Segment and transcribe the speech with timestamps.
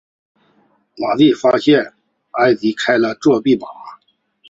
[0.97, 1.93] 马蒂发现
[2.31, 3.67] 埃迪开了作弊码。